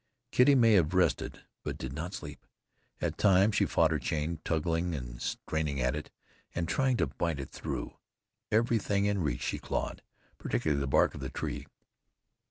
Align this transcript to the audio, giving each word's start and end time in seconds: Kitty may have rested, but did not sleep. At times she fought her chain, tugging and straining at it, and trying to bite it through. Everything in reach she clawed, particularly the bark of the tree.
Kitty 0.31 0.55
may 0.55 0.73
have 0.73 0.95
rested, 0.95 1.41
but 1.61 1.77
did 1.77 1.93
not 1.93 2.15
sleep. 2.15 2.47
At 3.01 3.19
times 3.19 3.53
she 3.55 3.67
fought 3.67 3.91
her 3.91 3.99
chain, 3.99 4.39
tugging 4.43 4.95
and 4.95 5.21
straining 5.21 5.79
at 5.79 5.95
it, 5.95 6.09
and 6.55 6.67
trying 6.67 6.97
to 6.97 7.05
bite 7.05 7.39
it 7.39 7.51
through. 7.51 7.99
Everything 8.51 9.05
in 9.05 9.21
reach 9.21 9.43
she 9.43 9.59
clawed, 9.59 10.01
particularly 10.39 10.79
the 10.81 10.87
bark 10.87 11.13
of 11.13 11.21
the 11.21 11.29
tree. 11.29 11.67